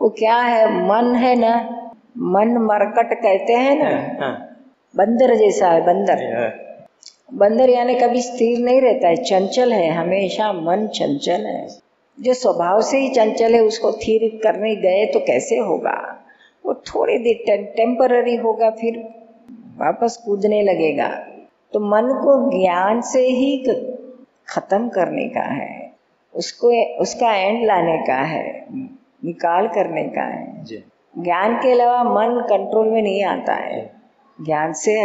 वो 0.00 0.08
क्या 0.08 0.36
है? 0.36 0.66
मन 0.88 1.14
है 1.14 1.34
ना? 1.36 1.54
मन 2.18 2.56
मरकट 2.58 3.14
कहते 3.14 3.52
हैं 3.52 3.78
ना? 3.78 4.24
हाँ, 4.24 4.56
बंदर 4.96 5.34
जैसा 5.34 5.68
है 5.68 5.80
बंदर। 5.80 6.36
हाँ, 6.36 6.50
बंदर 7.34 7.70
यानी 7.70 7.94
कभी 7.94 8.22
स्थिर 8.22 8.58
नहीं 8.58 8.80
रहता 8.80 9.08
है 9.08 9.16
चंचल 9.16 9.72
है 9.72 9.90
हमेशा 9.90 10.52
मन 10.52 10.86
चंचल 10.86 11.46
है। 11.46 11.68
जो 12.18 12.34
स्वभाव 12.34 12.80
से 12.80 12.98
ही 12.98 13.08
चंचल 13.08 13.54
है 13.54 13.60
उसको 13.60 13.92
स्थिर 13.92 14.40
करने 14.42 14.76
गए 14.76 15.06
तो 15.06 15.20
कैसे 15.20 15.58
होगा? 15.58 16.22
वो 16.66 16.74
थोड़ी 16.74 17.18
देर 17.18 17.62
टेम्पररी 17.76 18.36
होगा 18.36 18.70
फिर 18.70 18.96
वापस 19.76 20.16
कूदने 20.24 20.62
लगेगा 20.62 21.08
तो 21.72 21.80
मन 21.80 22.08
को 22.14 22.34
ज्ञान 22.50 23.00
से 23.00 23.20
ही 23.20 23.56
खत्म 24.48 24.88
करने 24.88 25.28
का 25.28 25.42
है। 25.42 25.92
उसको 26.34 26.70
उसका 27.00 27.32
एंड 27.32 27.66
लाने 27.66 27.96
का 28.06 28.14
है 28.14 28.44
निकाल 29.24 29.68
करने 29.68 30.02
का 30.08 30.22
है। 30.22 30.64
ज्ञान 30.64 31.56
के 31.56 31.72
अलावा 31.72 32.02
मन 32.04 32.40
कंट्रोल 32.40 32.88
में 32.88 33.02
नहीं 33.02 33.24
आता 33.24 33.54
है। 33.54 33.80
ज्ञान 34.38 34.72
से 34.72 34.96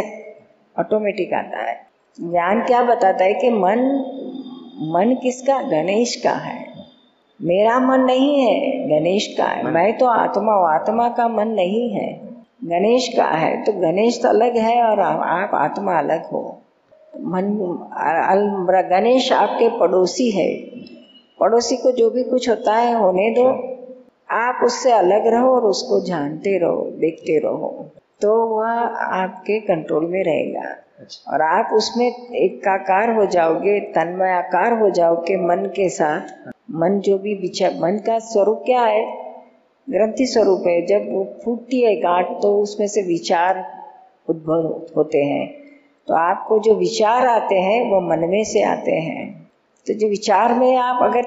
ऑटोमेटिक 0.76 1.32
आता 1.34 1.58
है। 1.58 1.76
ज्ञान 2.18 2.64
क्या 2.64 2.82
बताता 2.82 3.24
है 3.24 3.34
कि 3.34 3.50
मन 3.50 3.80
मन 4.88 5.14
किसका? 5.22 5.60
गणेश 5.62 6.14
का 6.16 6.32
है। 6.32 6.60
मेरा 7.40 7.78
मन 7.80 8.00
नहीं 8.00 8.40
है 8.40 8.88
गणेश 8.88 9.34
का 9.38 9.44
है। 9.44 9.62
मैं 9.64 9.98
तो 9.98 10.06
आत्मा 10.06 10.52
हूँ 10.52 10.68
आत्मा 10.68 11.08
का 11.08 11.28
मन 11.28 11.48
नहीं 11.48 11.90
है। 11.90 12.31
गणेश 12.62 13.08
का 13.16 13.24
है 13.24 13.62
तो 13.64 13.72
गणेश 13.72 14.20
तो 14.22 14.28
अलग 14.28 14.56
है 14.56 14.82
और 14.82 15.00
आप 15.00 15.54
आत्मा 15.54 15.98
अलग 15.98 16.24
हो। 16.24 16.62
मन 17.20 17.44
गणेश 18.90 19.32
आपके 19.32 19.68
पड़ोसी 19.78 20.30
है। 20.30 20.54
पड़ोसी 21.40 21.76
को 21.76 21.92
जो 21.92 22.10
भी 22.10 22.22
कुछ 22.22 22.48
होता 22.48 22.74
है 22.74 22.94
होने 22.98 23.30
दो। 23.30 23.46
आप 24.30 24.60
उससे 24.64 24.92
अलग 24.92 25.26
रहो 25.26 25.54
और 25.54 25.62
उसको 25.62 26.00
जानते 26.00 26.58
रहो 26.58 26.84
देखते 27.00 27.38
रहो। 27.38 27.86
तो 28.20 28.34
वह 28.46 28.68
आपके 28.68 29.58
कंट्रोल 29.60 30.06
में 30.06 30.22
रहेगा। 30.24 30.68
अच्छा। 31.00 31.32
और 31.32 31.42
आप 31.42 31.70
उसमें 31.72 32.06
एकाकार 32.06 33.10
हो 33.10 33.26
जाओगे 33.26 33.80
तन्मय 33.80 34.32
आकार 34.32 34.78
हो 34.80 34.90
जाओगे 34.90 35.36
मन 35.36 35.66
के 35.66 35.88
साथ। 35.88 36.50
मन 36.70 37.00
जो 37.00 37.18
भी 37.18 37.34
विचार 37.34 37.74
मन 37.74 37.98
का 38.06 38.18
स्वरूप 38.18 38.62
क्या 38.66 38.82
है? 38.82 39.21
ग्रंथि 39.90 40.26
स्वरूप 40.26 40.64
है। 40.66 40.86
जब 40.86 41.12
वो 41.12 41.24
फूटती 41.44 41.82
है 41.82 41.96
गांठ 41.96 42.26
तो 42.42 42.60
उसमें 42.62 42.86
से 42.86 43.02
विचार 43.02 43.64
उद्भव 44.28 44.86
होते 44.96 45.22
हैं। 45.22 45.54
तो 46.08 46.14
आपको 46.14 46.58
जो 46.58 46.74
विचार 46.74 47.26
आते 47.26 47.54
हैं, 47.54 47.90
वो 47.90 48.00
मन 48.00 48.18
में 48.18 48.44
से 48.44 48.62
आते 48.62 48.92
हैं। 48.92 49.50
तो 49.86 49.94
जो 49.94 50.08
विचार 50.08 50.54
में 50.54 50.76
आप 50.76 51.02
अगर 51.02 51.22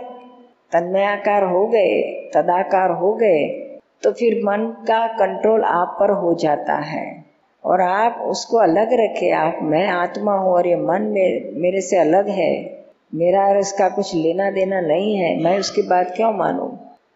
तन्मयाकार 0.72 1.44
हो 1.44 1.66
गए, 1.68 2.02
तदाकार 2.34 2.92
हो 2.92 3.14
गए 3.14 3.62
तो 4.04 4.12
फिर 4.12 4.42
मन 4.44 4.86
का 4.88 5.08
कंट्रोल 5.08 5.64
आप 5.64 5.98
पर 6.00 6.12
हो 6.12 6.34
जाता 6.34 6.76
है। 6.76 7.26
और 7.66 7.82
आप 7.82 8.22
उसको 8.28 8.58
अलग 8.58 8.90
रखे। 8.94 9.30
आप, 9.32 9.60
मैं 9.62 9.88
आत्मा 9.88 10.34
हूँ 10.34 10.52
और 10.52 10.68
ये 10.68 10.76
मन 10.76 11.02
में, 11.02 11.62
मेरे 11.62 11.82
से 11.82 11.98
अलग 11.98 12.28
है। 12.30 12.84
मेरा 13.16 13.58
इसका 13.60 13.90
कुछ 13.90 14.16
लेना 14.16 14.52
देना 14.52 14.82
नहीं 14.82 15.16
है। 15.16 15.44
मैं 15.44 15.60
उसकी 15.60 15.82
बात 15.82 16.14
क्यों 16.16 16.34
मानूं? 16.34 16.70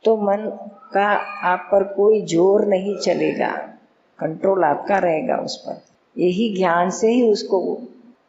तो 0.03 0.17
मन 0.17 0.69
का 0.91 1.05
आप 1.49 1.67
पर 1.71 1.83
कोई 1.83 2.21
ज़ोर 2.21 2.65
नहीं 2.65 2.97
चलेगा। 2.97 3.51
कंट्रोल 4.19 4.63
आपका 4.63 4.97
रहेगा 4.97 5.35
उस 5.35 5.55
पर। 5.67 5.81
यही 6.15 6.53
ज्ञान 6.57 6.89
से 6.89 7.11
ही 7.11 7.31
उसको 7.31 7.59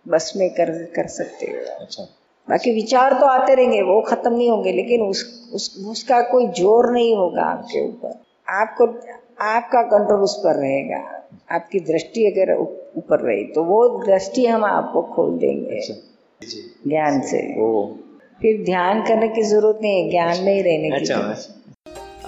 बस 0.09 0.33
में 0.37 0.49
कर 0.51 0.71
कर 0.97 1.07
सकते 1.07 1.47
हो। 1.47 1.59
अच्छा। 1.81 2.03
बाकी 2.49 2.71
विचार 2.75 3.13
तो 3.13 3.27
आते 3.27 3.55
रहेंगे 3.55 3.81
वो 3.83 4.01
खत्म 4.01 4.33
नहीं 4.35 4.51
होंगे 4.51 4.73
लेकिन 4.73 5.03
उस, 5.03 5.51
उस 5.55 5.85
उसका 5.89 6.21
कोई 6.23 6.47
ज़ोर 6.47 6.91
नहीं 6.93 7.17
होगा 7.17 7.43
आपके 7.43 7.85
ऊपर। 7.89 8.21
आपको 8.49 8.87
आपका 9.45 9.83
कंट्रोल 9.83 10.21
उस 10.21 10.37
पर 10.45 10.57
रहेगा। 10.57 10.99
आपकी 11.51 11.81
दृष्टि 11.81 12.27
अगर 12.27 12.55
ऊपर 12.57 13.21
रही 13.21 13.45
तो 13.45 13.65
वो 13.65 13.89
दृष्टि 14.07 14.47
हम 14.47 14.65
आपको 14.65 15.03
खोल 15.15 15.39
देंगे। 15.39 15.77
अच्छा। 15.77 15.95
ज्ञान 16.89 17.21
से। 17.21 17.41
ओ। 17.63 17.87
फिर 18.41 18.65
ध्यान 18.65 19.03
करने 19.03 19.29
की 19.29 19.43
ज़रूरत 19.43 19.79
नहीं 19.83 20.03
है 20.03 20.11
ज्ञान 20.11 20.45
में 20.45 20.53
ही 20.55 20.63
रहने 20.63 20.91
की 20.91 20.97
अच्छा 20.97 21.17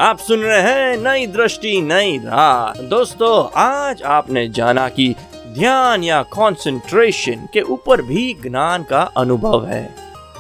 आप 0.01 0.19
सुन 0.19 0.41
रहे 0.41 0.61
हैं 0.61 0.97
नई 0.97 1.27
दृष्टि, 1.27 1.81
नई 1.83 2.17
राह। 2.19 2.81
दोस्तों, 2.81 3.49
आज 3.55 4.03
आपने 4.03 4.49
जाना 4.49 4.89
कि 4.89 5.15
ध्यान 5.59 6.05
या 6.05 6.23
कंसंट्रेशन 6.23 7.49
के 7.53 7.61
ऊपर 7.61 8.03
भी 8.03 8.23
ज्ञान 8.43 8.83
का 8.83 9.01
अनुभव 9.17 9.67
है। 9.67 9.95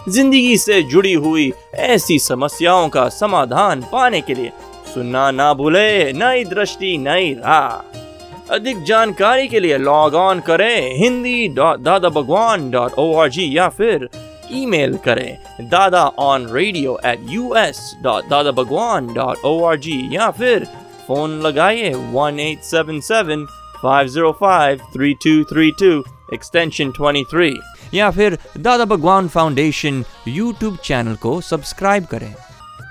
ज़िंदगी 0.08 0.56
से 0.58 0.82
जुड़ी 0.82 1.12
हुई 1.12 1.52
ऐसी 1.74 2.18
समस्याओं 2.18 2.88
का 2.88 3.08
समाधान 3.08 3.82
पाने 3.82 4.20
के 4.20 4.34
लिए 4.34 4.52
सुनना 4.94 5.30
ना 5.30 5.52
भूले 5.54 6.12
नई 6.12 6.44
दृष्टि, 6.44 6.96
नई 6.98 7.32
राह। 7.34 8.54
अधिक 8.54 8.82
जानकारी 8.82 9.48
के 9.48 9.60
लिए 9.60 9.78
लॉग 9.78 10.14
ऑन 10.14 10.40
करें 10.40 10.96
Hindi 10.98 11.48
dot 11.48 11.80
Dada 11.80 12.08
Bhagwan 12.08 12.70
dot 12.70 12.98
O 12.98 13.26
या 13.38 13.68
फिर 13.68 14.08
ईमेल 14.54 14.96
करें, 15.04 15.38
Dada 15.68 16.04
on 16.20 16.46
radio 16.52 16.98
at 17.06 17.26
U 17.30 17.54
S 17.58 17.80
dot 18.02 18.28
Dada 18.28 18.50
Bhagwan 18.52 19.12
dot 19.14 19.44
O 19.44 19.62
R 19.64 19.76
G 19.78 19.98
या 20.12 20.30
फिर 20.30 20.64
फ़ोन 21.06 21.40
लगाइए 21.40 21.92
one 22.12 22.40
eight 22.40 22.62
seven 22.64 23.00
seven 23.00 23.44
five 23.82 24.08
zero 24.08 24.32
five 24.40 24.80
three 24.94 25.12
two 25.24 25.42
three 25.44 25.70
two 25.80 25.92
extension 26.34 26.90
twenty 26.90 27.22
three 27.30 27.52
या 27.94 28.10
फिर 28.10 28.38
Dada 28.58 28.84
Bhagwan 28.84 29.28
foundation 29.28 30.04
YouTube 30.28 30.76
channel 30.84 31.14
को 31.22 31.40
subscribe 31.40 32.04
करें। 32.04 32.34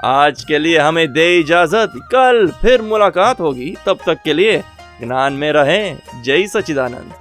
आज 0.06 0.44
के 0.44 0.58
लिए 0.60 0.78
हमें 0.80 1.08
दे 1.14 1.26
इजाज़त। 1.40 1.94
कल 2.12 2.48
फिर 2.62 2.82
मुलाकात 2.82 3.40
होगी। 3.40 3.76
तब 3.86 4.00
तक 4.06 4.22
के 4.26 4.34
लिए 4.34 4.58
ज्ञान 5.02 5.34
में 5.34 5.52
रहें। 5.54 6.22
जय 6.24 6.48
सचिदानंद 6.48 7.14